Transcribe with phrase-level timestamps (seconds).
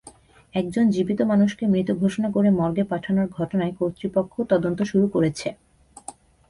[0.53, 5.47] একজন জীবিত মানুষকে মৃত ঘোষণা করে মর্গে পাঠানোর ঘটনায় কর্তৃপক্ষ তদন্ত শুরু করেছে।